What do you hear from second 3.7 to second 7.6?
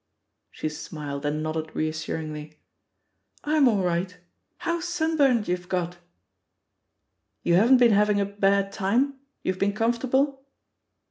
right. How sunburnt youVe got!'* "You